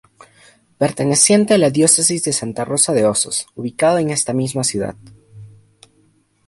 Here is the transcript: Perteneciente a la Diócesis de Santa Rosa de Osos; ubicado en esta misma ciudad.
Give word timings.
Perteneciente 0.79 1.53
a 1.53 1.59
la 1.59 1.69
Diócesis 1.69 2.23
de 2.23 2.33
Santa 2.33 2.65
Rosa 2.65 2.91
de 2.93 3.05
Osos; 3.05 3.45
ubicado 3.53 3.99
en 3.99 4.09
esta 4.09 4.33
misma 4.33 4.63
ciudad. 4.63 4.95